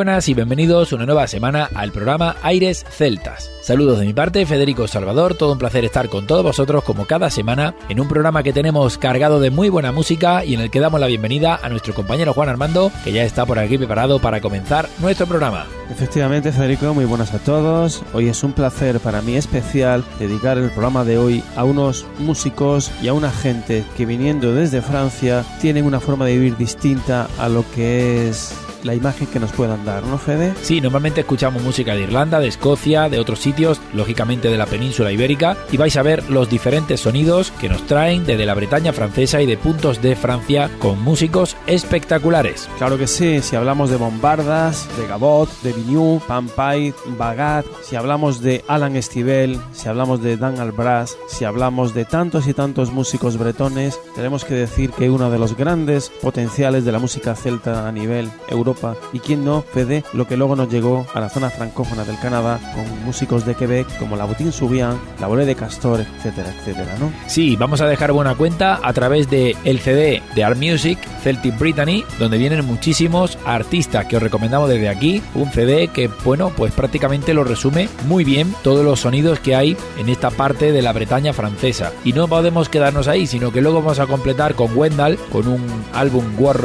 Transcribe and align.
Buenas 0.00 0.30
y 0.30 0.34
bienvenidos 0.34 0.94
una 0.94 1.04
nueva 1.04 1.26
semana 1.26 1.68
al 1.74 1.92
programa 1.92 2.34
Aires 2.40 2.86
Celtas. 2.88 3.50
Saludos 3.60 3.98
de 3.98 4.06
mi 4.06 4.14
parte, 4.14 4.46
Federico 4.46 4.88
Salvador, 4.88 5.34
todo 5.34 5.52
un 5.52 5.58
placer 5.58 5.84
estar 5.84 6.08
con 6.08 6.26
todos 6.26 6.42
vosotros 6.42 6.84
como 6.84 7.04
cada 7.04 7.28
semana 7.28 7.74
en 7.90 8.00
un 8.00 8.08
programa 8.08 8.42
que 8.42 8.54
tenemos 8.54 8.96
cargado 8.96 9.40
de 9.40 9.50
muy 9.50 9.68
buena 9.68 9.92
música 9.92 10.42
y 10.42 10.54
en 10.54 10.60
el 10.60 10.70
que 10.70 10.80
damos 10.80 11.00
la 11.00 11.06
bienvenida 11.06 11.60
a 11.62 11.68
nuestro 11.68 11.92
compañero 11.92 12.32
Juan 12.32 12.48
Armando, 12.48 12.90
que 13.04 13.12
ya 13.12 13.24
está 13.24 13.44
por 13.44 13.58
aquí 13.58 13.76
preparado 13.76 14.20
para 14.20 14.40
comenzar 14.40 14.88
nuestro 15.00 15.26
programa. 15.26 15.66
Efectivamente, 15.90 16.50
Federico, 16.50 16.94
muy 16.94 17.04
buenas 17.04 17.34
a 17.34 17.38
todos. 17.38 18.02
Hoy 18.14 18.28
es 18.28 18.42
un 18.42 18.54
placer 18.54 19.00
para 19.00 19.20
mí 19.20 19.36
especial 19.36 20.02
dedicar 20.18 20.56
el 20.56 20.70
programa 20.70 21.04
de 21.04 21.18
hoy 21.18 21.44
a 21.56 21.64
unos 21.64 22.06
músicos 22.18 22.90
y 23.02 23.08
a 23.08 23.12
una 23.12 23.30
gente 23.30 23.84
que 23.98 24.06
viniendo 24.06 24.54
desde 24.54 24.80
Francia 24.80 25.44
tienen 25.60 25.84
una 25.84 26.00
forma 26.00 26.24
de 26.24 26.38
vivir 26.38 26.56
distinta 26.56 27.28
a 27.38 27.50
lo 27.50 27.70
que 27.74 28.30
es 28.30 28.54
la 28.84 28.94
imagen 28.94 29.26
que 29.26 29.40
nos 29.40 29.52
puedan 29.52 29.84
dar, 29.84 30.02
¿no, 30.04 30.18
Fede? 30.18 30.54
Sí, 30.62 30.80
normalmente 30.80 31.20
escuchamos 31.20 31.62
música 31.62 31.94
de 31.94 32.02
Irlanda, 32.02 32.40
de 32.40 32.48
Escocia, 32.48 33.08
de 33.08 33.18
otros 33.18 33.40
sitios, 33.40 33.80
lógicamente 33.92 34.48
de 34.48 34.56
la 34.56 34.66
península 34.66 35.12
ibérica, 35.12 35.56
y 35.70 35.76
vais 35.76 35.96
a 35.96 36.02
ver 36.02 36.28
los 36.30 36.48
diferentes 36.48 37.00
sonidos 37.00 37.52
que 37.60 37.68
nos 37.68 37.86
traen 37.86 38.24
desde 38.24 38.46
la 38.46 38.54
Bretaña 38.54 38.92
francesa 38.92 39.42
y 39.42 39.46
de 39.46 39.56
puntos 39.56 40.00
de 40.00 40.16
Francia 40.16 40.70
con 40.78 41.02
músicos 41.02 41.56
espectaculares. 41.66 42.68
Claro 42.78 42.98
que 42.98 43.06
sí, 43.06 43.40
si 43.42 43.56
hablamos 43.56 43.90
de 43.90 43.96
Bombardas, 43.96 44.88
de 44.98 45.06
Gabot, 45.06 45.50
de 45.62 45.72
Vignoux, 45.72 46.22
Pampay, 46.26 46.94
Bagat, 47.18 47.66
si 47.82 47.96
hablamos 47.96 48.40
de 48.40 48.64
Alan 48.68 48.96
Estivel, 48.96 49.60
si 49.72 49.88
hablamos 49.88 50.22
de 50.22 50.36
Dan 50.36 50.58
Albras, 50.58 51.16
si 51.28 51.44
hablamos 51.44 51.94
de 51.94 52.04
tantos 52.04 52.46
y 52.46 52.54
tantos 52.54 52.92
músicos 52.92 53.36
bretones, 53.36 53.98
tenemos 54.14 54.44
que 54.44 54.54
decir 54.54 54.90
que 54.90 55.10
uno 55.10 55.30
de 55.30 55.38
los 55.38 55.56
grandes 55.56 56.10
potenciales 56.22 56.84
de 56.84 56.92
la 56.92 56.98
música 56.98 57.34
celta 57.34 57.86
a 57.86 57.92
nivel 57.92 58.30
europeo 58.48 58.69
y 59.12 59.18
quién 59.20 59.44
no, 59.44 59.62
Fede, 59.62 60.04
lo 60.12 60.26
que 60.26 60.36
luego 60.36 60.56
nos 60.56 60.70
llegó 60.70 61.06
a 61.14 61.20
la 61.20 61.28
zona 61.28 61.50
francófona 61.50 62.04
del 62.04 62.18
Canadá 62.18 62.60
con 62.74 63.04
músicos 63.04 63.44
de 63.46 63.54
Quebec 63.54 63.86
como 63.98 64.16
la 64.16 64.24
Boutin 64.24 64.52
Soubian, 64.52 64.98
la 65.18 65.26
Bolé 65.26 65.46
de 65.46 65.54
Castor, 65.54 66.00
etcétera, 66.00 66.54
etcétera, 66.58 66.96
¿no? 66.98 67.12
Sí, 67.26 67.56
vamos 67.56 67.80
a 67.80 67.86
dejar 67.86 68.12
buena 68.12 68.34
cuenta 68.34 68.80
a 68.82 68.92
través 68.92 69.28
de 69.30 69.56
el 69.64 69.80
CD 69.80 70.22
de 70.34 70.44
Art 70.44 70.58
Music 70.58 70.98
Celtic 71.22 71.58
Brittany, 71.58 72.04
donde 72.18 72.38
vienen 72.38 72.64
muchísimos 72.64 73.38
artistas 73.44 74.06
que 74.06 74.16
os 74.16 74.22
recomendamos 74.22 74.68
desde 74.68 74.88
aquí, 74.88 75.22
un 75.34 75.50
CD 75.50 75.88
que, 75.88 76.08
bueno, 76.24 76.50
pues 76.56 76.72
prácticamente 76.72 77.34
lo 77.34 77.44
resume 77.44 77.88
muy 78.06 78.24
bien 78.24 78.54
todos 78.62 78.84
los 78.84 79.00
sonidos 79.00 79.40
que 79.40 79.54
hay 79.54 79.76
en 79.98 80.08
esta 80.08 80.30
parte 80.30 80.72
de 80.72 80.82
la 80.82 80.92
Bretaña 80.92 81.32
francesa. 81.32 81.92
Y 82.04 82.12
no 82.12 82.28
podemos 82.28 82.68
quedarnos 82.68 83.08
ahí, 83.08 83.26
sino 83.26 83.52
que 83.52 83.60
luego 83.60 83.82
vamos 83.82 83.98
a 83.98 84.06
completar 84.06 84.54
con 84.54 84.76
Wendell, 84.76 85.18
con 85.30 85.46
un 85.46 85.60
álbum 85.92 86.24
War 86.38 86.60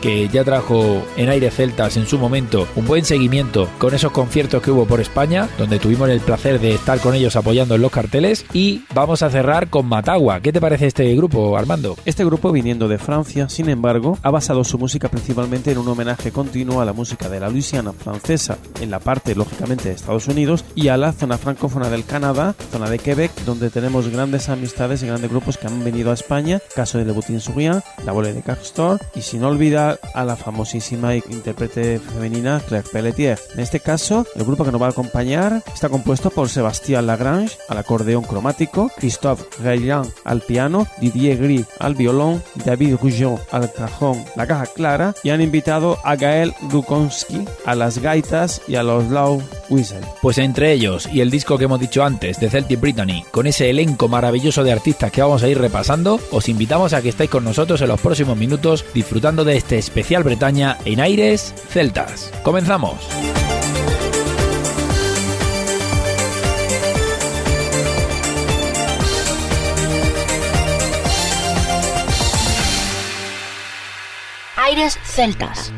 que 0.00 0.28
ya 0.28 0.44
trajo 0.44 1.02
en 1.16 1.28
aire 1.28 1.41
Celtas 1.50 1.96
en 1.96 2.06
su 2.06 2.18
momento 2.18 2.66
un 2.76 2.86
buen 2.86 3.04
seguimiento 3.04 3.68
con 3.78 3.94
esos 3.94 4.12
conciertos 4.12 4.62
que 4.62 4.70
hubo 4.70 4.86
por 4.86 5.00
España, 5.00 5.48
donde 5.58 5.78
tuvimos 5.78 6.08
el 6.08 6.20
placer 6.20 6.60
de 6.60 6.74
estar 6.74 7.00
con 7.00 7.14
ellos 7.14 7.36
apoyando 7.36 7.74
en 7.74 7.82
los 7.82 7.90
carteles. 7.90 8.44
Y 8.52 8.84
vamos 8.94 9.22
a 9.22 9.30
cerrar 9.30 9.68
con 9.68 9.86
Matagua. 9.86 10.40
¿Qué 10.40 10.52
te 10.52 10.60
parece 10.60 10.86
este 10.86 11.14
grupo, 11.14 11.56
Armando? 11.56 11.96
Este 12.04 12.24
grupo, 12.24 12.52
viniendo 12.52 12.88
de 12.88 12.98
Francia, 12.98 13.48
sin 13.48 13.68
embargo, 13.68 14.18
ha 14.22 14.30
basado 14.30 14.64
su 14.64 14.78
música 14.78 15.08
principalmente 15.08 15.72
en 15.72 15.78
un 15.78 15.88
homenaje 15.88 16.32
continuo 16.32 16.80
a 16.80 16.84
la 16.84 16.92
música 16.92 17.28
de 17.28 17.40
la 17.40 17.48
Luisiana 17.48 17.92
francesa, 17.92 18.58
en 18.80 18.90
la 18.90 19.00
parte, 19.00 19.34
lógicamente, 19.34 19.88
de 19.88 19.94
Estados 19.94 20.28
Unidos, 20.28 20.64
y 20.74 20.88
a 20.88 20.96
la 20.96 21.12
zona 21.12 21.38
francófona 21.38 21.88
del 21.88 22.04
Canadá, 22.04 22.54
zona 22.70 22.88
de 22.88 22.98
Quebec, 22.98 23.32
donde 23.44 23.70
tenemos 23.70 24.08
grandes 24.08 24.48
amistades 24.48 25.02
y 25.02 25.06
grandes 25.06 25.30
grupos 25.30 25.58
que 25.58 25.66
han 25.66 25.84
venido 25.84 26.10
a 26.10 26.14
España, 26.14 26.60
caso 26.74 26.98
de 26.98 27.04
Le 27.04 27.12
Boutin 27.12 27.40
la 28.04 28.12
Bolle 28.12 28.32
de 28.32 28.42
Castor, 28.42 29.00
y 29.14 29.22
sin 29.22 29.44
olvidar 29.44 30.00
a 30.14 30.24
la 30.24 30.36
famosísima 30.36 31.14
intérprete 31.32 31.98
femenina 31.98 32.60
Claire 32.66 32.88
Pelletier. 32.90 33.38
En 33.54 33.60
este 33.60 33.80
caso, 33.80 34.26
el 34.34 34.44
grupo 34.44 34.64
que 34.64 34.72
nos 34.72 34.80
va 34.80 34.86
a 34.86 34.90
acompañar 34.90 35.62
está 35.72 35.88
compuesto 35.88 36.30
por 36.30 36.48
Sébastien 36.48 37.06
Lagrange 37.06 37.56
al 37.68 37.78
acordeón 37.78 38.24
cromático, 38.24 38.90
Christophe 38.96 39.44
Gaillan 39.62 40.06
al 40.24 40.40
piano, 40.42 40.86
Didier 41.00 41.38
Gris 41.38 41.66
al 41.78 41.94
violón, 41.94 42.42
David 42.64 42.96
Rougeon 43.00 43.38
al 43.50 43.72
cajón, 43.72 44.24
la 44.36 44.46
caja 44.46 44.66
clara 44.66 45.14
y 45.22 45.30
han 45.30 45.40
invitado 45.40 45.98
a 46.04 46.16
Gael 46.16 46.54
Dukonski 46.70 47.44
a 47.64 47.74
las 47.74 47.98
gaitas 47.98 48.62
y 48.68 48.76
a 48.76 48.82
los 48.82 49.08
low 49.10 49.42
whistle. 49.68 50.00
Pues 50.20 50.38
entre 50.38 50.72
ellos 50.72 51.08
y 51.12 51.20
el 51.20 51.30
disco 51.30 51.58
que 51.58 51.64
hemos 51.64 51.80
dicho 51.80 52.04
antes 52.04 52.38
de 52.38 52.50
Celtic 52.50 52.80
Brittany, 52.80 53.24
con 53.30 53.46
ese 53.46 53.70
elenco 53.70 54.08
maravilloso 54.08 54.64
de 54.64 54.72
artistas 54.72 55.10
que 55.10 55.22
vamos 55.22 55.42
a 55.42 55.48
ir 55.48 55.58
repasando, 55.58 56.20
os 56.30 56.48
invitamos 56.48 56.92
a 56.92 57.02
que 57.02 57.08
estéis 57.08 57.30
con 57.30 57.44
nosotros 57.44 57.80
en 57.80 57.88
los 57.88 58.00
próximos 58.00 58.36
minutos 58.36 58.84
disfrutando 58.94 59.44
de 59.44 59.56
este 59.56 59.78
especial 59.78 60.24
Bretaña 60.24 60.78
en 60.84 61.00
aire 61.00 61.21
celtas. 61.30 62.32
Comenzamos. 62.42 63.08
Aires 74.56 74.98
celtas. 75.04 75.72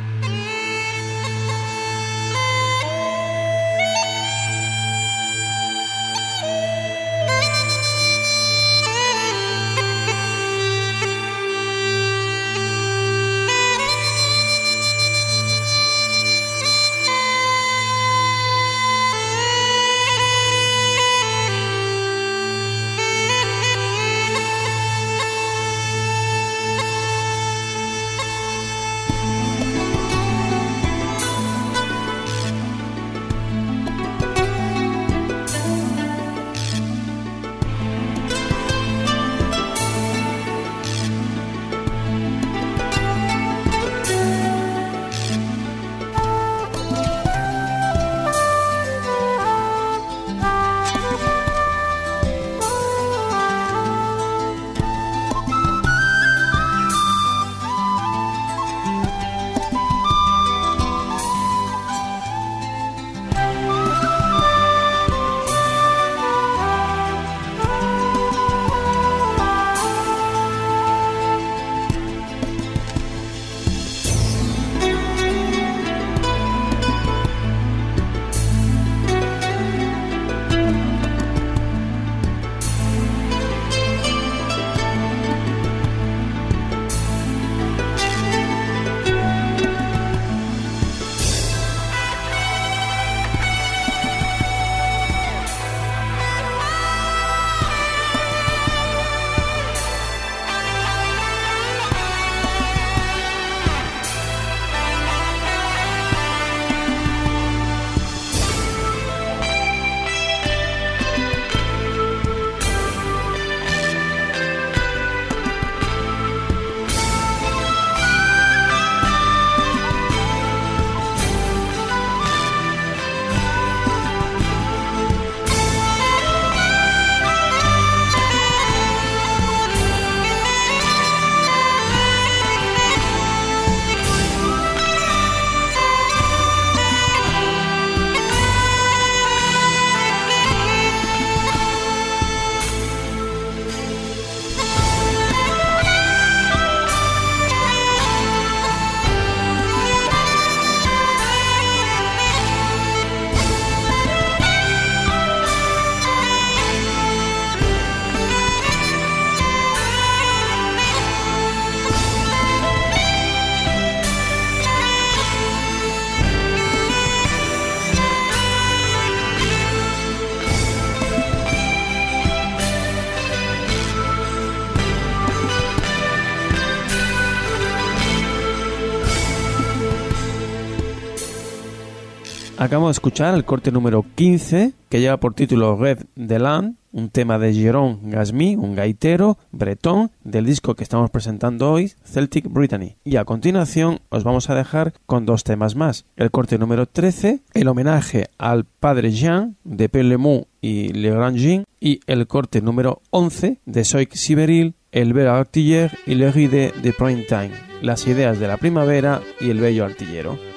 Acabamos 182.74 182.96
de 182.96 182.98
escuchar 182.98 183.34
el 183.36 183.44
corte 183.44 183.70
número 183.70 184.04
15 184.16 184.72
que 184.88 185.00
lleva 185.00 185.18
por 185.18 185.34
título 185.34 185.76
Red 185.76 186.06
de 186.16 186.40
Land, 186.40 186.74
un 186.90 187.08
tema 187.08 187.38
de 187.38 187.52
Jérôme 187.52 187.98
Gasmi, 188.02 188.56
un 188.56 188.74
gaitero 188.74 189.38
bretón 189.52 190.10
del 190.24 190.44
disco 190.44 190.74
que 190.74 190.82
estamos 190.82 191.08
presentando 191.08 191.70
hoy, 191.70 191.92
Celtic 192.04 192.48
Brittany. 192.50 192.96
Y 193.04 193.14
a 193.14 193.24
continuación 193.24 194.00
os 194.08 194.24
vamos 194.24 194.50
a 194.50 194.56
dejar 194.56 194.92
con 195.06 195.24
dos 195.24 195.44
temas 195.44 195.76
más. 195.76 196.04
El 196.16 196.32
corte 196.32 196.58
número 196.58 196.86
13, 196.86 197.42
el 197.54 197.68
homenaje 197.68 198.26
al 198.38 198.64
padre 198.64 199.12
Jean 199.12 199.54
de 199.62 199.88
Pellemont 199.88 200.48
y 200.60 200.88
Le 200.94 201.12
Grand 201.12 201.36
Jean, 201.36 201.64
y 201.78 202.00
el 202.08 202.26
corte 202.26 202.60
número 202.60 203.02
11 203.10 203.60
de 203.64 203.84
Soik 203.84 204.14
Siberil, 204.14 204.74
El 204.90 205.12
Bel 205.12 205.28
Artiller 205.28 205.96
y 206.08 206.16
Le 206.16 206.32
Ride 206.32 206.72
de 206.82 206.92
Prime 206.92 207.22
Time, 207.28 207.52
las 207.82 208.04
ideas 208.08 208.40
de 208.40 208.48
la 208.48 208.56
primavera 208.56 209.22
y 209.40 209.50
el 209.50 209.60
bello 209.60 209.84
artillero. 209.84 210.53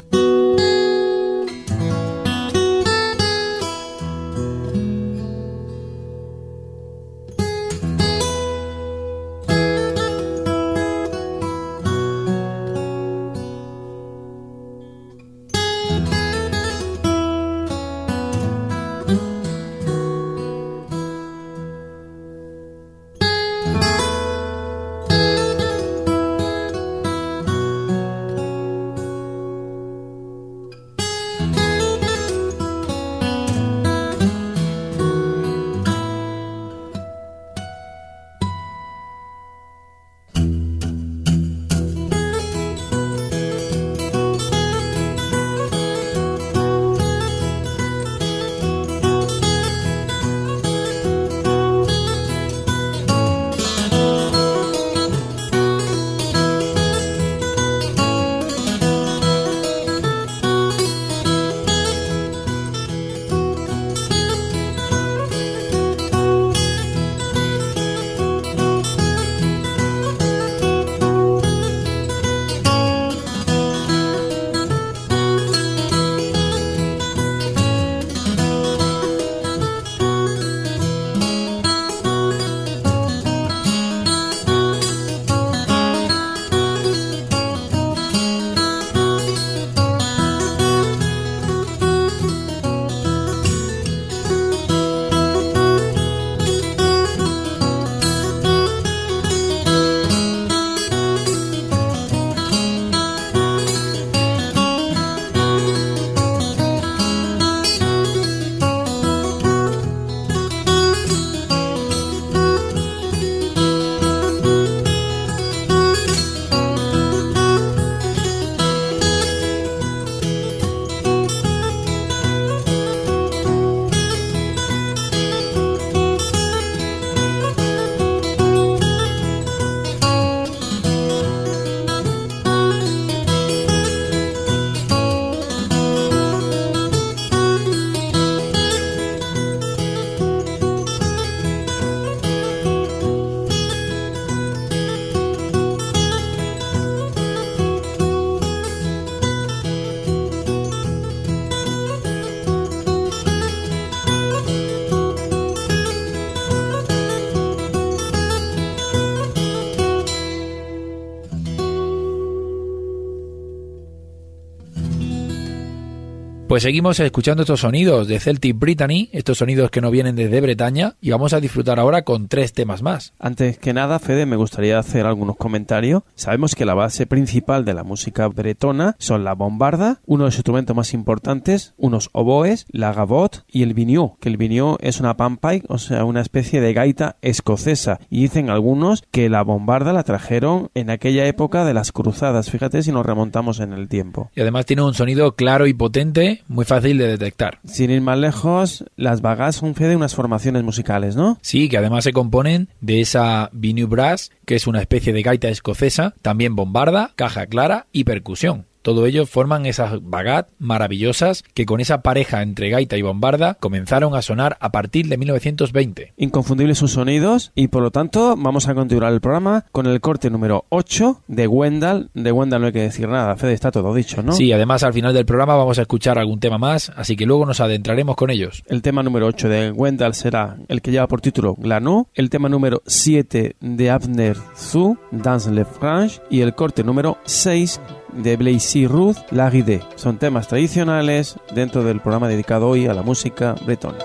Pues 166.59 166.65
seguimos 166.65 166.99
escuchando 166.99 167.45
estos 167.45 167.61
sonidos 167.61 168.09
de 168.09 168.19
Celtic 168.19 168.59
Brittany, 168.59 169.11
estos 169.13 169.39
sonidos 169.39 169.71
que 169.71 169.81
no 169.81 169.93
vienen 169.93 170.17
desde 170.17 170.41
Bretaña, 170.41 170.97
y 171.01 171.11
vamos 171.11 171.33
a 171.33 171.39
disfrutar 171.39 171.79
ahora 171.79 172.03
con 172.03 172.27
tres 172.27 172.53
temas 172.53 172.83
más. 172.83 173.13
Antes 173.21 173.59
que 173.59 173.73
nada, 173.73 174.01
Fede, 174.01 174.27
me 174.27 174.35
gustaría 174.35 174.77
hacer 174.77 175.07
algunos 175.07 175.37
comentarios. 175.37 176.03
Sabemos 176.17 176.57
que 176.57 176.65
la 176.65 176.75
base 176.75 177.07
principal 177.07 177.65
de 177.65 177.75
la 177.75 177.85
música 177.85 178.27
bretona 178.27 178.97
son 178.99 179.23
la 179.23 179.35
bombarda, 179.37 180.01
uno 180.05 180.25
de 180.25 180.29
los 180.31 180.35
instrumentos 180.35 180.75
más 180.75 180.95
importantes, 180.95 181.75
unos 181.77 182.11
oboes, 182.11 182.67
la 182.73 182.93
gavot 182.93 183.45
y 183.47 183.63
el 183.63 183.73
vinió, 183.73 184.17
que 184.19 184.29
el 184.29 184.37
vinió 184.37 184.79
es 184.81 184.99
una 184.99 185.17
panpipe, 185.17 185.65
o 185.69 185.79
sea, 185.79 186.05
una 186.05 186.23
especie 186.23 186.61
de 186.61 186.73
gaita 186.73 187.19
escocesa. 187.23 188.01
Y 188.11 188.23
dicen 188.23 188.51
algunos 188.51 189.05
que 189.13 189.29
la 189.29 189.43
bombarda 189.43 189.93
la 189.93 190.03
trajeron 190.03 190.71
en 190.75 190.91
aquella 190.91 191.25
época 191.29 191.65
de 191.65 191.75
las 191.75 191.93
cruzadas, 191.93 192.51
fíjate 192.51 192.83
si 192.83 192.91
nos 192.91 193.07
remontamos 193.07 193.61
en 193.61 193.73
el 193.73 193.87
tiempo. 193.87 194.33
Y 194.35 194.41
además 194.41 194.67
tiene 194.67 194.83
un 194.83 194.95
sonido 194.95 195.37
claro 195.37 195.69
y 195.69 195.73
potente, 195.73 196.43
muy 196.49 196.65
fácil 196.65 196.99
de 196.99 197.07
detectar. 197.07 197.61
Sin 197.65 197.91
ir 197.91 198.01
más 198.01 198.19
lejos, 198.19 198.85
las 198.97 199.21
bagas 199.21 199.57
son 199.57 199.75
fe 199.75 199.87
de 199.87 199.97
unas 199.97 200.15
formaciones 200.15 200.63
musicales, 200.65 201.15
¿no? 201.15 201.39
Sí, 201.43 201.69
que 201.69 201.79
además 201.79 202.05
se 202.05 202.13
componen 202.13 202.69
de 202.81 203.01
esa 203.01 203.51
Binu 203.53 203.87
Brass, 203.87 204.31
que 204.47 204.57
es 204.57 204.67
una 204.67 204.81
especie 204.81 205.13
de 205.13 205.23
gaita 205.23 205.49
escocesa, 205.49 206.15
también 206.23 206.57
bombarda, 206.57 207.13
caja 207.15 207.47
clara 207.47 207.87
y 207.93 208.05
percusión. 208.05 208.68
Todo 208.83 209.07
ello 209.07 209.27
forman 209.27 209.67
esas 209.67 209.99
bagat 210.03 210.49
maravillosas 210.59 211.43
que 211.55 211.67
con 211.67 211.81
esa 211.81 212.03
pareja 212.03 212.43
entre 212.43 212.71
gaita 212.71 212.97
y 212.97 213.03
bombarda 213.03 213.55
comenzaron 213.55 214.15
a 214.15 214.23
sonar 214.23 214.57
a 214.61 214.71
partir 214.71 215.09
de 215.09 215.19
1920. 215.19 216.15
Inconfundibles 216.17 216.79
sus 216.79 216.93
sonidos 216.93 217.53
y 217.55 217.69
por 217.69 217.83
lo 217.83 217.91
tanto 217.91 218.37
vamos 218.37 218.69
a 218.69 218.75
continuar 218.75 219.13
el 219.13 219.21
programa 219.21 219.67
con 219.73 219.87
el 219.87 220.01
corte 220.01 220.31
número 220.31 220.65
8 220.69 221.23
de 221.27 221.47
Wendell. 221.47 222.11
De 222.15 222.33
Wendell 222.33 222.61
no 222.61 222.67
hay 222.67 222.73
que 222.73 222.83
decir 222.83 223.09
nada, 223.09 223.37
Fede, 223.37 223.53
está 223.53 223.71
todo 223.71 223.95
dicho, 223.95 224.23
¿no? 224.23 224.33
Sí, 224.33 224.53
además 224.53 224.83
al 224.83 224.93
final 224.93 225.15
del 225.15 225.27
programa 225.27 225.57
vamos 225.57 225.79
a 225.79 225.83
escuchar 225.83 226.19
algún 226.19 226.41
tema 226.41 226.59
más, 226.59 226.91
así 226.97 227.17
que 227.17 227.27
luego 227.27 227.47
nos 227.47 227.61
adentraremos 227.61 228.17
con 228.17 228.31
ellos. 228.31 228.63
El 228.67 228.83
tema 228.83 229.03
número 229.03 229.27
8 229.27 229.49
de 229.49 229.71
Wendell 229.71 230.15
será 230.15 230.57
el 230.69 230.83
que 230.83 230.91
lleva 230.91 231.09
por 231.09 231.21
título 231.21 231.55
Glanú, 231.55 232.09
el 232.15 232.31
tema 232.31 232.49
número 232.49 232.83
7 232.87 233.57
de 233.61 233.91
Abner 233.91 234.37
Zu, 234.57 234.99
Dance 235.11 235.51
Le 235.51 235.65
Franche 235.65 236.21
y 236.31 236.41
el 236.41 236.55
corte 236.55 236.85
número 236.85 237.19
6 237.25 237.81
de 238.19 238.37
Blazy 238.37 238.87
Ruth, 238.87 239.17
La 239.31 239.51
Guide. 239.51 239.83
Son 239.97 240.19
temas 240.19 240.49
tradicionales 240.49 241.37
dentro 241.55 241.83
del 241.83 242.01
programa 242.01 242.29
dedicado 242.29 242.69
hoy 242.69 242.87
a 242.87 242.95
la 242.95 243.03
música 243.03 243.55
bretona. 243.65 243.99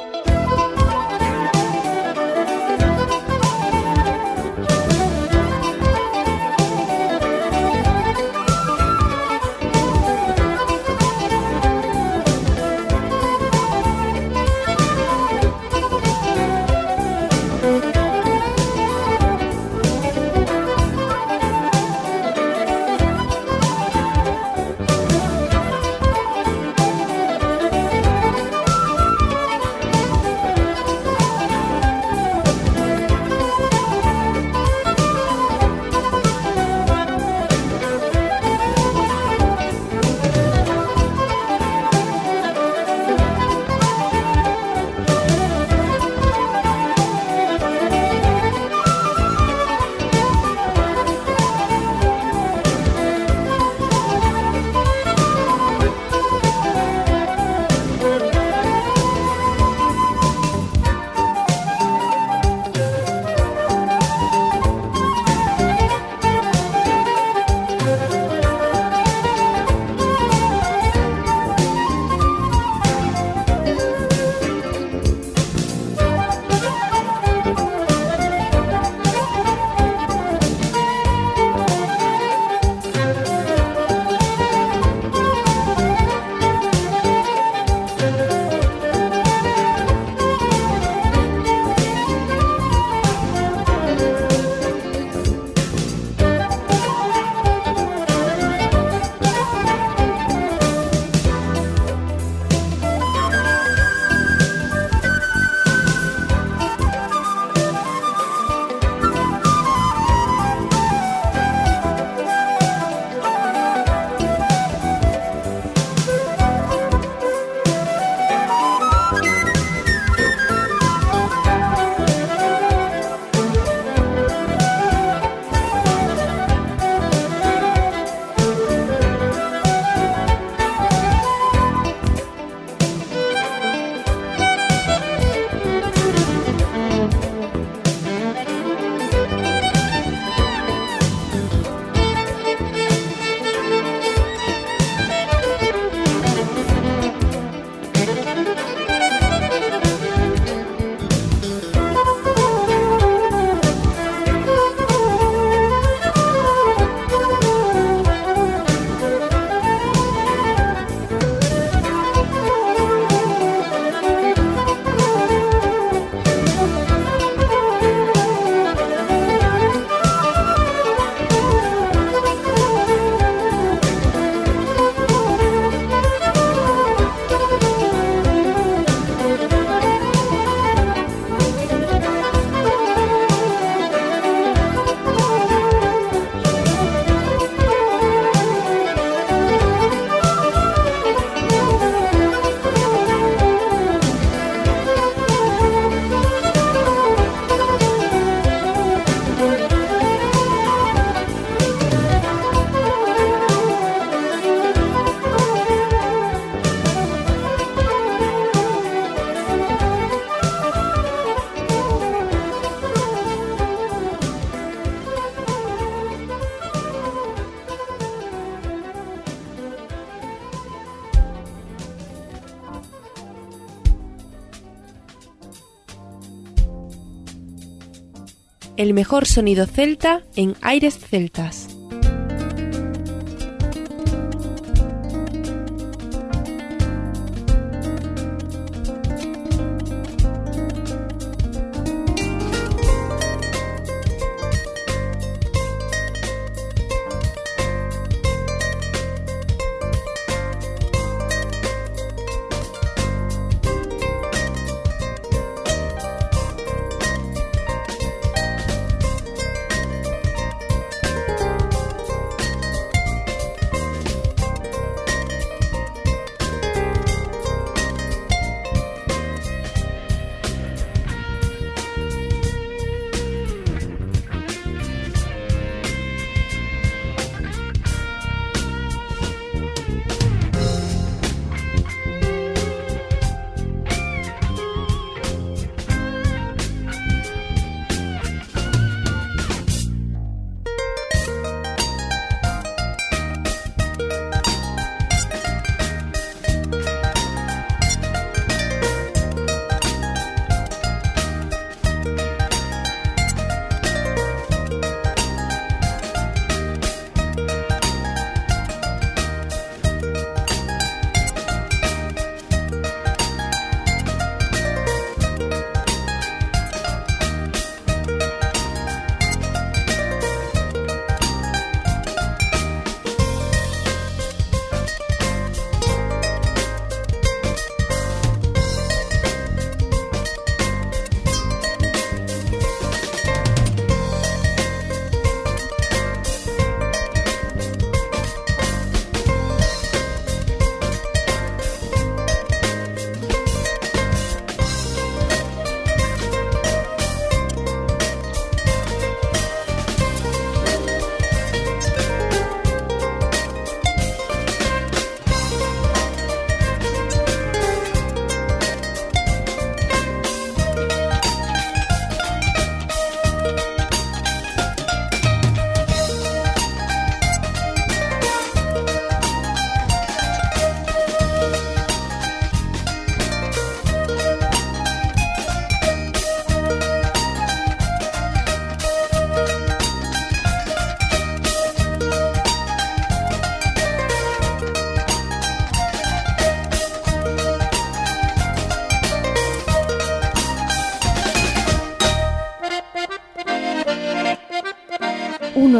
El 228.83 228.93
mejor 228.93 229.25
sonido 229.25 229.65
celta 229.65 230.21
en 230.35 230.55
aires 230.61 230.99
celtas. 230.99 231.72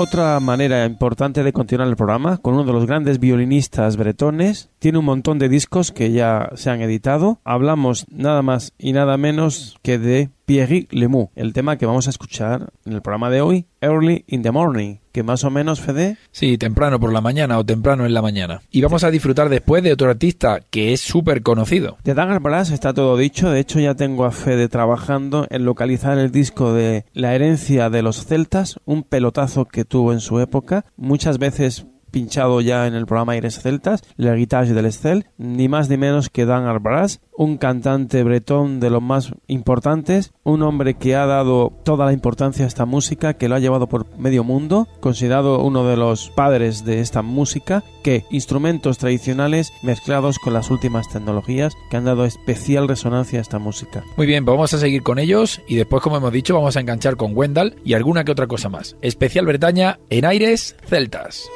Otra 0.00 0.38
manera 0.38 0.86
importante 0.86 1.42
de 1.42 1.52
continuar 1.52 1.88
el 1.88 1.96
programa 1.96 2.38
con 2.38 2.54
uno 2.54 2.62
de 2.62 2.72
los 2.72 2.86
grandes 2.86 3.18
violinistas 3.18 3.96
bretones. 3.96 4.70
Tiene 4.78 4.98
un 4.98 5.04
montón 5.04 5.38
de 5.38 5.48
discos 5.48 5.90
que 5.90 6.12
ya 6.12 6.50
se 6.54 6.70
han 6.70 6.80
editado. 6.80 7.40
Hablamos 7.44 8.06
nada 8.10 8.42
más 8.42 8.74
y 8.78 8.92
nada 8.92 9.16
menos 9.16 9.76
que 9.82 9.98
de 9.98 10.30
Pierre 10.48 10.86
Lemu, 10.90 11.28
el 11.34 11.52
tema 11.52 11.76
que 11.76 11.84
vamos 11.84 12.06
a 12.06 12.10
escuchar 12.10 12.72
en 12.86 12.94
el 12.94 13.02
programa 13.02 13.28
de 13.28 13.42
hoy, 13.42 13.66
Early 13.82 14.24
in 14.28 14.42
the 14.42 14.50
Morning, 14.50 14.96
que 15.12 15.22
más 15.22 15.44
o 15.44 15.50
menos, 15.50 15.80
Fede. 15.80 16.16
Sí, 16.30 16.56
temprano 16.56 16.98
por 16.98 17.12
la 17.12 17.20
mañana 17.20 17.58
o 17.58 17.66
temprano 17.66 18.06
en 18.06 18.14
la 18.14 18.22
mañana. 18.22 18.62
Y 18.70 18.80
vamos 18.80 19.04
a 19.04 19.10
disfrutar 19.10 19.50
después 19.50 19.82
de 19.82 19.92
otro 19.92 20.08
artista 20.08 20.60
que 20.70 20.94
es 20.94 21.02
súper 21.02 21.42
conocido. 21.42 21.98
De 22.02 22.14
Dagger 22.14 22.40
Brass 22.40 22.70
está 22.70 22.94
todo 22.94 23.18
dicho, 23.18 23.50
de 23.50 23.60
hecho 23.60 23.78
ya 23.80 23.94
tengo 23.94 24.24
a 24.24 24.30
Fede 24.30 24.68
trabajando 24.68 25.46
en 25.50 25.64
localizar 25.64 26.16
el 26.16 26.30
disco 26.30 26.72
de 26.72 27.04
La 27.12 27.34
herencia 27.34 27.90
de 27.90 28.02
los 28.02 28.24
celtas, 28.24 28.78
un 28.86 29.02
pelotazo 29.02 29.66
que 29.66 29.84
tuvo 29.84 30.14
en 30.14 30.20
su 30.20 30.40
época, 30.40 30.86
muchas 30.96 31.38
veces 31.38 31.84
pinchado 32.10 32.60
ya 32.60 32.86
en 32.86 32.94
el 32.94 33.06
programa 33.06 33.32
Aires 33.32 33.60
Celtas, 33.60 34.02
La 34.16 34.34
Guitarra 34.34 34.58
del 34.66 34.86
Estel, 34.86 35.26
ni 35.36 35.68
más 35.68 35.88
ni 35.88 35.96
menos 35.96 36.30
que 36.30 36.44
Dan 36.44 36.64
Arbras, 36.64 37.20
un 37.36 37.56
cantante 37.56 38.22
bretón 38.24 38.80
de 38.80 38.90
los 38.90 39.00
más 39.00 39.32
importantes, 39.46 40.32
un 40.42 40.62
hombre 40.62 40.94
que 40.94 41.14
ha 41.14 41.26
dado 41.26 41.72
toda 41.84 42.06
la 42.06 42.12
importancia 42.12 42.64
a 42.64 42.68
esta 42.68 42.84
música, 42.84 43.34
que 43.34 43.48
lo 43.48 43.54
ha 43.54 43.60
llevado 43.60 43.88
por 43.88 44.18
medio 44.18 44.42
mundo, 44.42 44.88
considerado 45.00 45.60
uno 45.60 45.84
de 45.84 45.96
los 45.96 46.30
padres 46.30 46.84
de 46.84 47.00
esta 47.00 47.22
música, 47.22 47.84
que 48.02 48.24
instrumentos 48.30 48.98
tradicionales 48.98 49.72
mezclados 49.82 50.38
con 50.38 50.52
las 50.52 50.70
últimas 50.70 51.08
tecnologías 51.08 51.74
que 51.90 51.96
han 51.96 52.04
dado 52.04 52.24
especial 52.24 52.88
resonancia 52.88 53.38
a 53.38 53.42
esta 53.42 53.58
música. 53.58 54.02
Muy 54.16 54.26
bien, 54.26 54.44
pues 54.44 54.56
vamos 54.56 54.74
a 54.74 54.78
seguir 54.78 55.02
con 55.02 55.18
ellos 55.18 55.60
y 55.68 55.76
después, 55.76 56.02
como 56.02 56.16
hemos 56.16 56.32
dicho, 56.32 56.54
vamos 56.54 56.76
a 56.76 56.80
enganchar 56.80 57.16
con 57.16 57.36
Wendell 57.36 57.76
y 57.84 57.94
alguna 57.94 58.24
que 58.24 58.32
otra 58.32 58.48
cosa 58.48 58.68
más. 58.68 58.96
Especial 59.00 59.46
Bretaña 59.46 60.00
en 60.10 60.24
Aires 60.24 60.76
Celtas. 60.86 61.48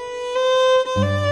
Música 0.94 1.31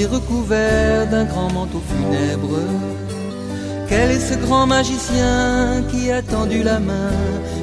recouvert 0.00 1.06
d'un 1.10 1.24
grand 1.24 1.52
manteau 1.52 1.82
funèbre. 1.90 2.58
Quel 3.88 4.10
est 4.10 4.20
ce 4.20 4.34
grand 4.38 4.66
magicien 4.66 5.82
qui 5.90 6.10
a 6.10 6.22
tendu 6.22 6.62
la 6.62 6.78
main, 6.80 7.12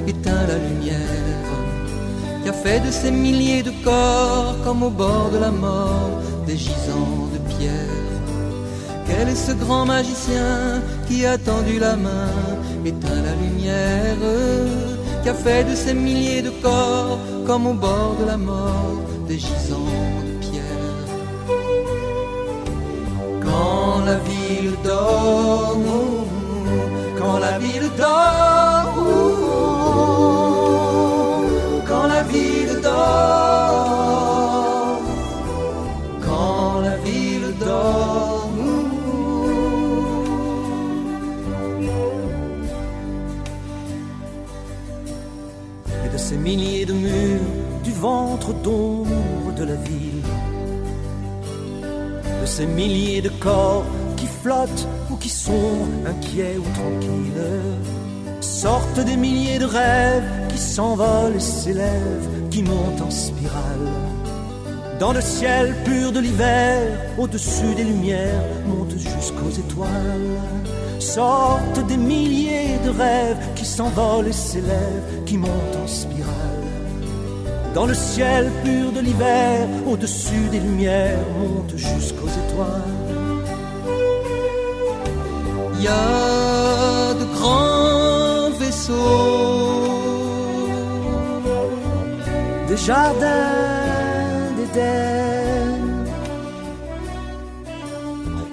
éteint 0.07 0.45
la 0.47 0.57
lumière, 0.67 1.49
qui 2.43 2.49
a 2.49 2.53
fait 2.53 2.81
de 2.81 2.91
ces 2.91 3.09
milliers 3.09 3.63
de 3.63 3.71
corps 3.83 4.55
comme 4.63 4.83
au 4.83 4.91
bord 4.91 5.31
de 5.33 5.39
la 5.39 5.49
mort 5.49 6.21
des 6.45 6.55
gisants 6.55 7.27
de 7.33 7.39
pierre? 7.53 8.19
Quel 9.07 9.27
est 9.27 9.43
ce 9.47 9.53
grand 9.53 9.85
magicien 9.85 10.81
qui 11.07 11.25
a 11.25 11.35
tendu 11.37 11.79
la 11.79 11.95
main, 11.95 12.31
éteint 12.85 13.21
la 13.29 13.33
lumière, 13.43 14.17
qui 15.23 15.29
a 15.29 15.33
fait 15.33 15.63
de 15.63 15.75
ces 15.75 15.95
milliers 15.95 16.43
de 16.43 16.51
corps 16.61 17.17
comme 17.47 17.65
au 17.65 17.73
bord 17.73 18.15
de 18.19 18.25
la 18.25 18.37
mort 18.37 19.08
quand 27.17 27.37
la 27.39 27.57
ville 27.59 27.89
dort, 27.97 28.95
quand 31.87 32.07
la 32.07 32.23
ville 32.23 32.75
dort, 32.81 33.89
quand 36.25 36.81
la 36.81 36.95
ville 36.97 37.49
dort. 37.59 38.51
Et 46.05 46.09
de 46.13 46.17
ces 46.17 46.37
milliers 46.37 46.85
de 46.85 46.93
murs 46.93 47.51
du 47.83 47.91
ventre 47.91 48.53
d'ombre 48.63 49.53
de 49.57 49.63
la 49.65 49.75
ville, 49.75 50.23
de 52.41 52.45
ces 52.45 52.65
milliers 52.65 53.21
de 53.21 53.29
corps 53.29 53.85
ou 55.11 55.15
qui 55.17 55.29
sont 55.29 55.87
inquiets 56.05 56.57
ou 56.57 56.63
tranquilles. 56.73 58.41
Sortent 58.41 58.99
des 58.99 59.15
milliers 59.15 59.59
de 59.59 59.65
rêves 59.65 60.23
qui 60.49 60.57
s'envolent 60.57 61.35
et 61.35 61.39
s'élèvent, 61.39 62.49
qui 62.49 62.63
montent 62.63 63.01
en 63.01 63.11
spirale. 63.11 63.89
Dans 64.99 65.13
le 65.13 65.21
ciel 65.21 65.75
pur 65.85 66.11
de 66.11 66.19
l'hiver, 66.19 66.81
au-dessus 67.17 67.75
des 67.75 67.83
lumières, 67.83 68.43
montent 68.65 68.97
jusqu'aux 68.97 69.51
étoiles. 69.51 70.39
Sortent 70.99 71.85
des 71.87 71.97
milliers 71.97 72.79
de 72.83 72.89
rêves 72.89 73.45
qui 73.55 73.65
s'envolent 73.65 74.27
et 74.27 74.33
s'élèvent, 74.33 75.23
qui 75.25 75.37
montent 75.37 75.77
en 75.83 75.87
spirale. 75.87 76.65
Dans 77.75 77.85
le 77.85 77.93
ciel 77.93 78.51
pur 78.63 78.91
de 78.91 78.99
l'hiver, 78.99 79.67
au-dessus 79.87 80.49
des 80.51 80.59
lumières, 80.59 81.19
montent 81.39 81.77
jusqu'aux 81.77 82.33
étoiles. 82.45 82.98
Il 85.79 85.85
y 85.85 85.87
a 85.87 87.13
de 87.21 87.25
grands 87.35 88.49
vaisseaux, 88.59 88.97
des 92.67 92.75
jardins 92.75 94.51
d'Éden. 94.57 95.79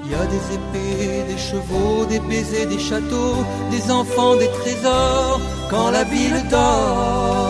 Il 0.05 0.13
y 0.13 0.15
a 0.15 0.25
des 0.35 0.45
épées, 0.59 1.25
des 1.33 1.41
chevaux, 1.49 2.07
des 2.09 2.21
baisers, 2.21 2.69
des 2.69 2.79
châteaux, 2.79 3.39
des 3.73 3.91
enfants, 3.91 4.37
des 4.37 4.51
trésors. 4.61 5.41
Quand 5.69 5.91
la 5.91 6.05
ville 6.05 6.41
dort, 6.49 7.46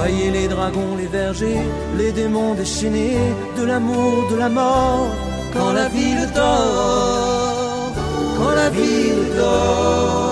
Voyez 0.00 0.30
les 0.30 0.46
dragons, 0.46 0.94
les 0.96 1.08
vergers, 1.08 1.66
les 1.96 2.12
démons 2.12 2.54
déchaînés, 2.54 3.18
de 3.58 3.64
l'amour, 3.64 4.30
de 4.30 4.36
la 4.36 4.48
mort. 4.48 5.08
Quand 5.52 5.72
la 5.72 5.88
ville 5.88 6.24
dort, 6.36 7.92
quand 8.36 8.54
la 8.54 8.70
ville 8.70 9.26
dort. 9.36 10.27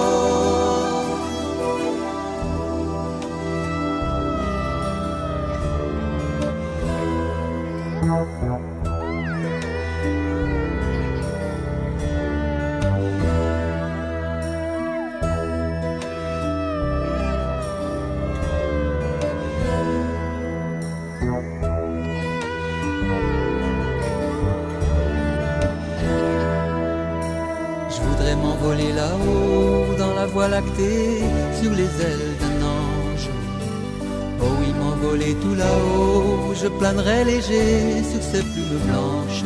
Je 27.91 28.01
voudrais 28.03 28.37
m'envoler 28.37 28.93
là-haut 28.93 29.95
dans 29.99 30.15
la 30.15 30.27
voie 30.27 30.49
lactée 30.49 31.21
sur 31.61 31.73
les 31.73 31.85
ailes 31.85 32.35
d'un 32.41 32.59
ange. 32.67 33.29
Oh 34.41 34.45
oui, 34.61 34.73
m'envoler 34.79 35.35
tout 35.43 35.55
là-haut, 35.55 36.55
je 36.55 36.69
planerai 36.69 37.25
léger 37.25 38.03
sur 38.11 38.23
ces 38.23 38.43
plumes 38.43 38.81
blanches. 38.87 39.45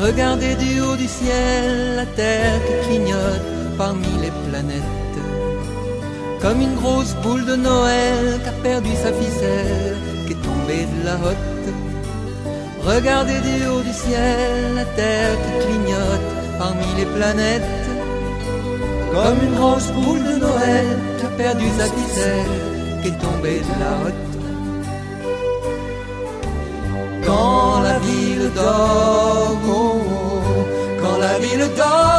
Regarder 0.00 0.54
du 0.54 0.80
haut 0.80 0.96
du 0.96 1.08
ciel 1.08 1.96
la 1.96 2.06
terre 2.06 2.60
qui 2.66 2.88
clignote 2.88 3.42
parmi 3.76 4.12
les 4.22 4.32
planètes. 4.48 4.82
Comme 6.40 6.60
une 6.60 6.76
grosse 6.76 7.14
boule 7.22 7.44
de 7.44 7.56
Noël 7.56 8.40
qui 8.42 8.48
a 8.48 8.52
perdu 8.62 8.90
sa 8.94 9.12
ficelle, 9.12 10.07
de 10.76 11.04
la 11.04 11.14
hotte. 11.14 11.68
Regardez 12.84 13.40
du 13.40 13.66
haut 13.66 13.80
du 13.80 13.92
ciel 13.92 14.74
la 14.74 14.84
terre 14.84 15.36
qui 15.42 15.64
clignote 15.64 16.28
parmi 16.58 16.86
les 16.98 17.06
planètes. 17.06 17.62
Comme 19.12 19.38
une 19.42 19.54
grosse 19.54 19.90
boule 19.92 20.22
de 20.22 20.36
Noël 20.46 20.86
qui 21.18 21.26
a 21.26 21.30
perdu 21.44 21.64
sa 21.78 21.86
ficelle, 21.86 22.54
qui 23.00 23.08
est 23.08 23.18
tombée 23.18 23.60
de 23.70 23.74
la 23.82 23.92
hotte. 24.02 24.28
Quand 27.26 27.80
la 27.80 27.98
ville 27.98 28.50
dort, 28.54 29.56
oh, 29.68 29.72
oh, 29.74 30.64
quand 31.00 31.18
la 31.18 31.38
ville 31.38 31.68
dort, 31.76 32.17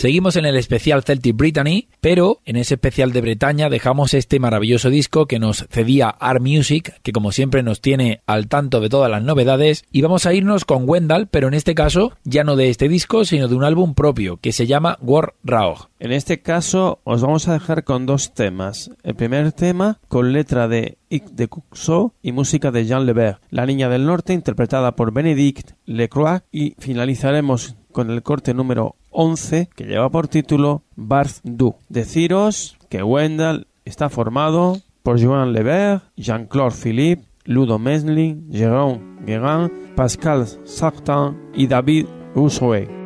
Seguimos 0.00 0.36
en 0.36 0.46
el 0.46 0.56
especial 0.56 1.02
Celtic 1.02 1.36
Brittany, 1.36 1.88
pero 2.00 2.40
en 2.46 2.56
ese 2.56 2.72
especial 2.72 3.12
de 3.12 3.20
Bretaña 3.20 3.68
dejamos 3.68 4.14
este 4.14 4.40
maravilloso 4.40 4.88
disco 4.88 5.26
que 5.26 5.38
nos 5.38 5.66
cedía 5.68 6.08
Art 6.08 6.40
Music, 6.40 6.94
que 7.02 7.12
como 7.12 7.32
siempre 7.32 7.62
nos 7.62 7.82
tiene 7.82 8.22
al 8.24 8.48
tanto 8.48 8.80
de 8.80 8.88
todas 8.88 9.10
las 9.10 9.22
novedades, 9.22 9.84
y 9.92 10.00
vamos 10.00 10.24
a 10.24 10.32
irnos 10.32 10.64
con 10.64 10.88
Wendell, 10.88 11.26
pero 11.26 11.48
en 11.48 11.52
este 11.52 11.74
caso 11.74 12.12
ya 12.24 12.44
no 12.44 12.56
de 12.56 12.70
este 12.70 12.88
disco, 12.88 13.26
sino 13.26 13.46
de 13.46 13.54
un 13.54 13.62
álbum 13.62 13.92
propio, 13.92 14.38
que 14.38 14.52
se 14.52 14.66
llama 14.66 14.96
War 15.02 15.34
Raog. 15.44 15.90
En 15.98 16.12
este 16.12 16.40
caso 16.40 17.00
os 17.04 17.20
vamos 17.20 17.46
a 17.48 17.52
dejar 17.52 17.84
con 17.84 18.06
dos 18.06 18.32
temas. 18.32 18.90
El 19.02 19.16
primer 19.16 19.52
tema 19.52 20.00
con 20.08 20.32
letra 20.32 20.66
de 20.66 20.96
Ic 21.10 21.26
de 21.26 21.48
Cuxo 21.48 22.14
y 22.22 22.32
música 22.32 22.70
de 22.70 22.86
Jean 22.86 23.04
Lebert, 23.04 23.42
La 23.50 23.66
Niña 23.66 23.90
del 23.90 24.06
Norte 24.06 24.32
interpretada 24.32 24.96
por 24.96 25.12
Benedict 25.12 25.72
Lecroix 25.84 26.40
y 26.50 26.74
finalizaremos 26.78 27.76
con 27.92 28.10
el 28.10 28.22
corte 28.22 28.54
número 28.54 28.96
11 29.10 29.68
que 29.74 29.84
lleva 29.84 30.10
por 30.10 30.28
título 30.28 30.82
Barth 30.96 31.38
Du. 31.42 31.74
Deciros 31.88 32.76
que 32.88 33.02
Wendell 33.02 33.66
está 33.84 34.08
formado 34.08 34.80
por 35.02 35.20
Joan 35.20 35.52
Lebert, 35.52 36.02
Jean-Claude 36.16 36.74
Philippe, 36.74 37.24
Ludo 37.44 37.78
Mesling, 37.78 38.50
Jérôme 38.50 39.00
Guérin, 39.26 39.70
Pascal 39.96 40.46
Sartin 40.64 41.36
y 41.54 41.66
David 41.66 42.06
Rousseau. 42.34 42.99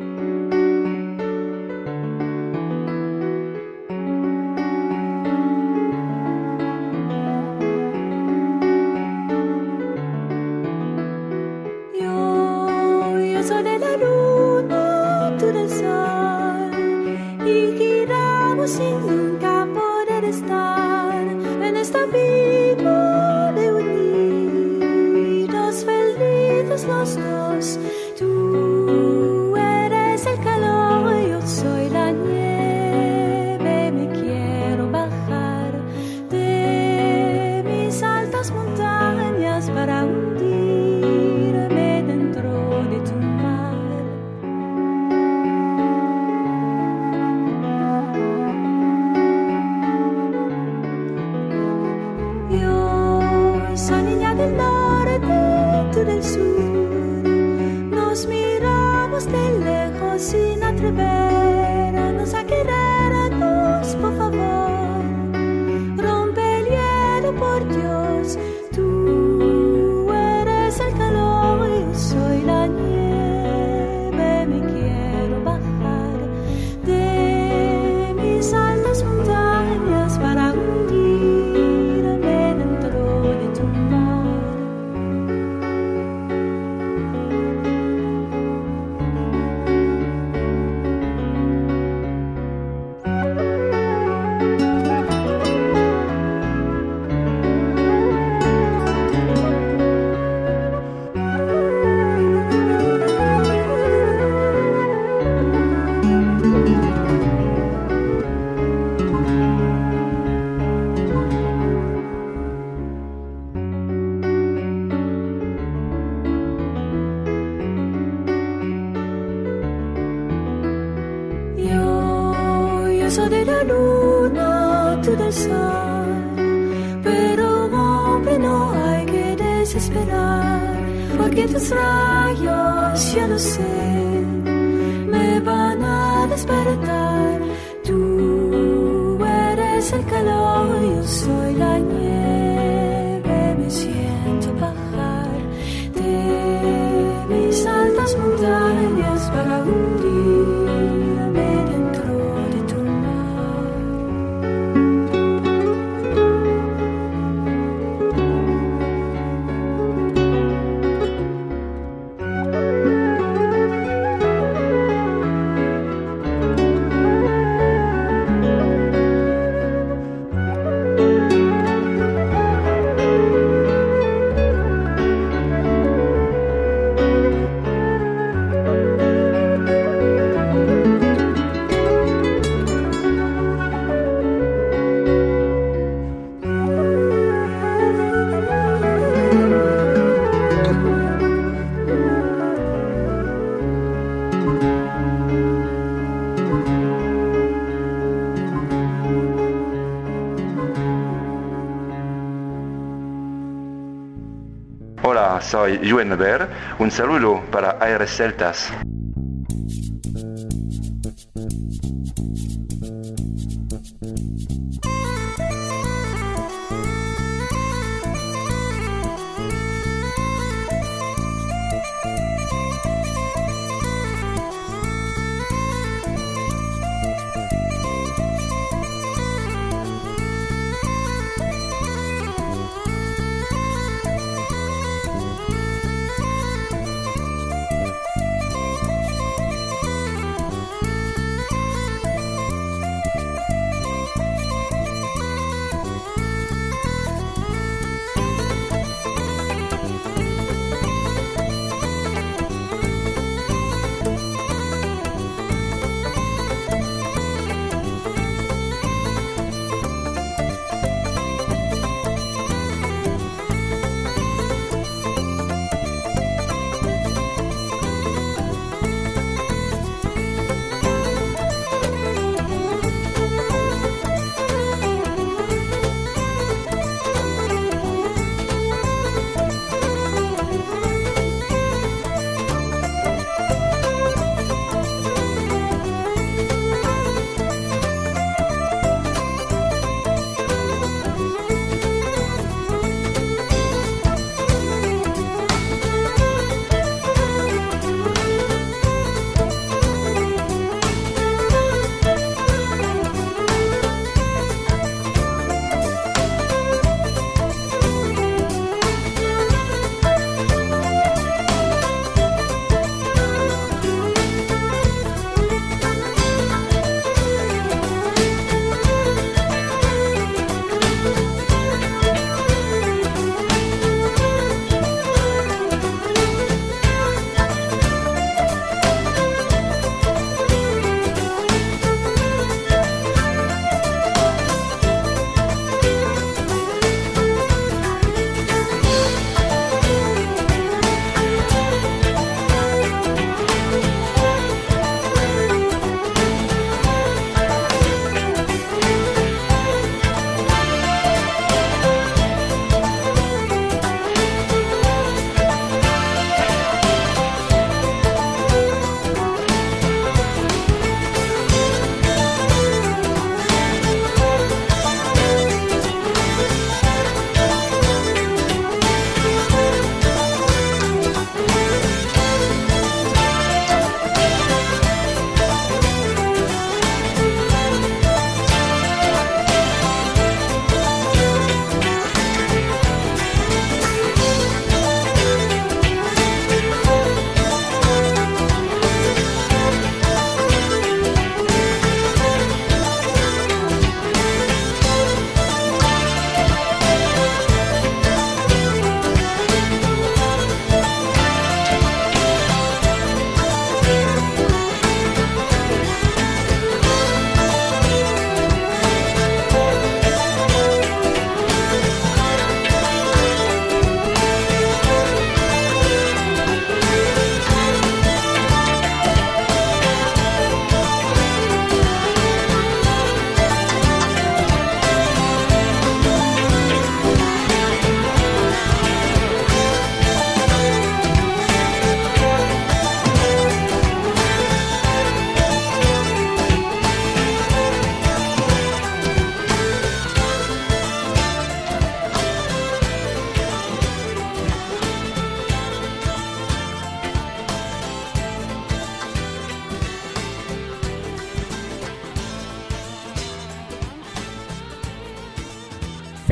Soy 205.55 205.79
Yuen 205.79 206.17
Ver. 206.17 206.49
Un 206.79 206.91
saludo 206.91 207.41
para 207.49 207.77
Aires 207.79 208.11
Celtas. 208.11 208.69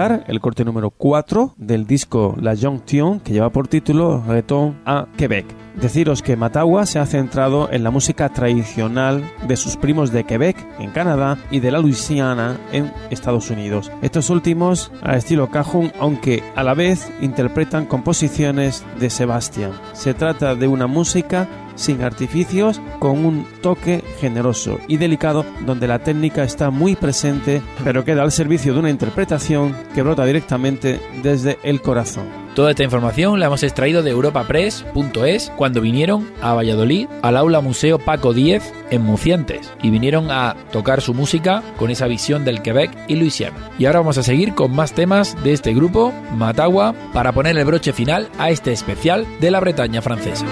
El 0.00 0.40
corte 0.40 0.64
número 0.64 0.90
4 0.90 1.54
del 1.58 1.86
disco 1.86 2.34
La 2.40 2.56
Jonction 2.56 3.20
que 3.20 3.34
lleva 3.34 3.50
por 3.50 3.68
título 3.68 4.22
Return 4.26 4.80
a 4.86 5.06
Quebec. 5.18 5.44
Deciros 5.78 6.22
que 6.22 6.36
Matagua 6.36 6.86
se 6.86 6.98
ha 6.98 7.04
centrado 7.04 7.70
en 7.70 7.84
la 7.84 7.90
música 7.90 8.30
tradicional 8.30 9.22
de 9.46 9.56
sus 9.56 9.76
primos 9.76 10.10
de 10.10 10.24
Quebec, 10.24 10.56
Canadá, 10.90 11.38
y 11.50 11.60
de 11.60 11.70
la 11.70 11.80
Louisiana, 11.80 12.58
en 12.72 12.92
Estados 13.10 13.50
Unidos. 13.50 13.90
Estos 14.02 14.30
últimos 14.30 14.92
a 15.02 15.16
estilo 15.16 15.50
cajun, 15.50 15.92
aunque 15.98 16.42
a 16.54 16.62
la 16.62 16.74
vez 16.74 17.10
interpretan 17.20 17.86
composiciones 17.86 18.84
de 18.98 19.10
Sebastian. 19.10 19.72
Se 19.92 20.14
trata 20.14 20.54
de 20.54 20.68
una 20.68 20.86
música 20.86 21.48
sin 21.74 22.02
artificios, 22.02 22.80
con 22.98 23.24
un 23.24 23.46
toque 23.62 24.04
generoso 24.20 24.78
y 24.86 24.98
delicado 24.98 25.46
donde 25.64 25.88
la 25.88 26.00
técnica 26.00 26.42
está 26.42 26.70
muy 26.70 26.94
presente, 26.94 27.62
pero 27.82 28.04
queda 28.04 28.22
al 28.22 28.32
servicio 28.32 28.74
de 28.74 28.80
una 28.80 28.90
interpretación 28.90 29.74
que 29.94 30.02
brota 30.02 30.26
directamente 30.26 31.00
desde 31.22 31.58
el 31.62 31.80
corazón. 31.80 32.39
Toda 32.54 32.70
esta 32.70 32.82
información 32.82 33.38
la 33.38 33.46
hemos 33.46 33.62
extraído 33.62 34.02
de 34.02 34.10
europapress.es 34.10 35.52
cuando 35.56 35.80
vinieron 35.80 36.28
a 36.42 36.54
Valladolid 36.54 37.08
al 37.22 37.36
aula 37.36 37.60
Museo 37.60 37.98
Paco 37.98 38.32
X 38.32 38.72
en 38.90 39.02
Mucientes 39.02 39.72
y 39.82 39.90
vinieron 39.90 40.30
a 40.30 40.56
tocar 40.72 41.00
su 41.00 41.14
música 41.14 41.62
con 41.78 41.90
esa 41.90 42.06
visión 42.06 42.44
del 42.44 42.62
Quebec 42.62 42.90
y 43.08 43.16
Luisiana. 43.16 43.70
Y 43.78 43.86
ahora 43.86 44.00
vamos 44.00 44.18
a 44.18 44.22
seguir 44.22 44.54
con 44.54 44.74
más 44.74 44.92
temas 44.92 45.42
de 45.44 45.52
este 45.52 45.72
grupo, 45.72 46.12
Matagua, 46.34 46.94
para 47.12 47.32
poner 47.32 47.56
el 47.56 47.64
broche 47.64 47.92
final 47.92 48.28
a 48.38 48.50
este 48.50 48.72
especial 48.72 49.26
de 49.40 49.50
la 49.50 49.60
Bretaña 49.60 50.02
francesa. 50.02 50.46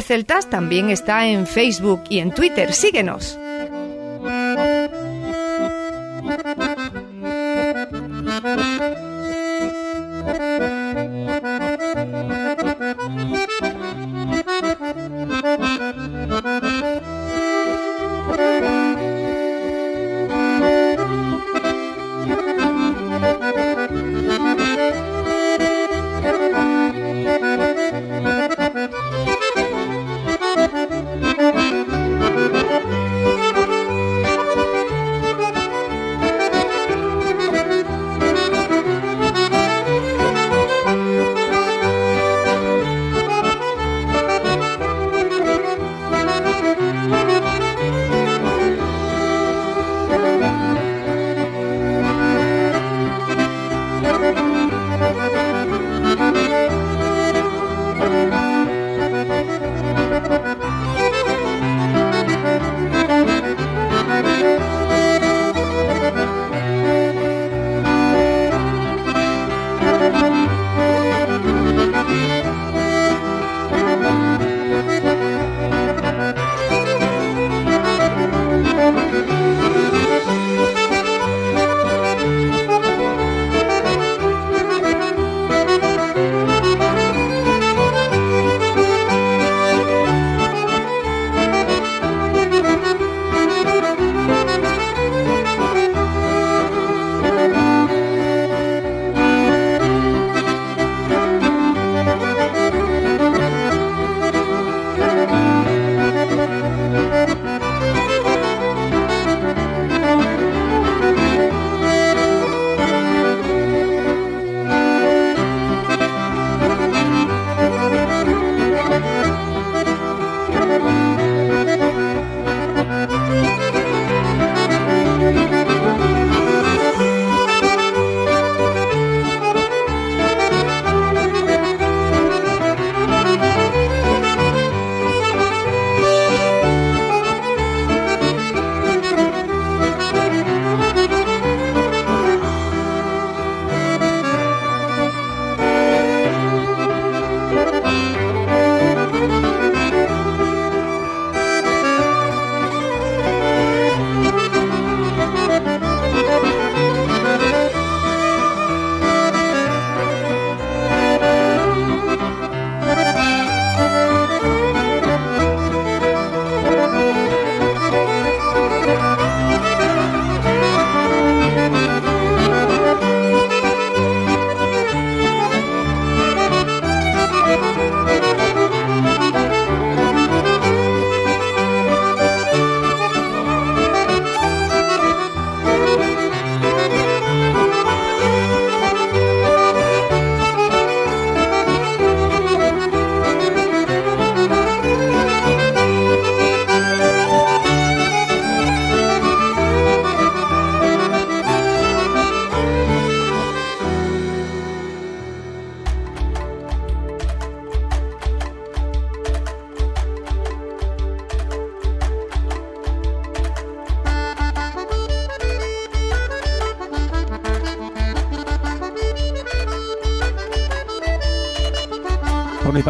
Celtas 0.00 0.48
también 0.48 0.90
está 0.90 1.26
en 1.26 1.46
Facebook 1.46 2.04
y 2.08 2.20
en 2.20 2.32
Twitter. 2.32 2.72
Síguenos. 2.72 3.38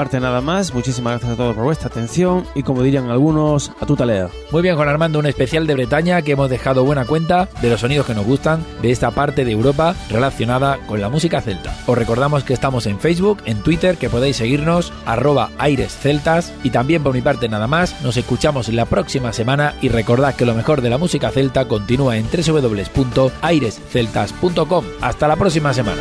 Parte 0.01 0.18
nada 0.18 0.40
más. 0.40 0.72
Muchísimas 0.72 1.12
gracias 1.12 1.32
a 1.32 1.36
todos 1.36 1.55
por 1.55 1.64
vuestra 1.64 1.88
atención 1.88 2.46
y 2.55 2.62
como 2.62 2.82
dirían 2.82 3.11
algunos, 3.11 3.70
a 3.80 3.84
tu 3.84 3.96
talea. 3.96 4.30
Muy 4.51 4.62
bien, 4.62 4.74
Juan 4.74 4.88
Armando, 4.88 5.18
un 5.18 5.26
especial 5.26 5.66
de 5.66 5.74
Bretaña 5.74 6.22
que 6.22 6.32
hemos 6.32 6.48
dejado 6.48 6.86
buena 6.86 7.05
cuenta 7.05 7.51
de 7.61 7.68
los 7.68 7.80
sonidos 7.80 8.07
que 8.07 8.14
nos 8.14 8.24
gustan 8.24 8.64
de 8.80 8.92
esta 8.92 9.11
parte 9.11 9.44
de 9.44 9.53
Europa 9.53 9.94
relacionada 10.09 10.78
con 10.86 11.03
la 11.03 11.11
música 11.11 11.42
celta. 11.42 11.76
Os 11.86 11.98
recordamos 11.98 12.44
que 12.44 12.55
estamos 12.55 12.86
en 12.86 12.98
Facebook, 12.98 13.42
en 13.44 13.62
Twitter, 13.62 13.98
que 13.98 14.09
podéis 14.09 14.36
seguirnos, 14.36 14.90
arroba 15.05 15.51
airesceltas 15.59 16.55
y 16.64 16.70
también 16.70 17.03
por 17.03 17.12
mi 17.12 17.20
parte 17.20 17.51
nada 17.51 17.66
más. 17.66 18.01
Nos 18.03 18.16
escuchamos 18.16 18.70
la 18.70 18.86
próxima 18.86 19.34
semana 19.34 19.74
y 19.82 19.90
recordad 19.90 20.34
que 20.34 20.46
lo 20.46 20.55
mejor 20.55 20.80
de 20.80 20.88
la 20.88 20.96
música 20.96 21.30
celta 21.30 21.68
continúa 21.68 22.16
en 22.16 22.24
www.airesceltas.com. 22.24 24.84
Hasta 25.03 25.28
la 25.28 25.36
próxima 25.36 25.74
semana. 25.74 26.01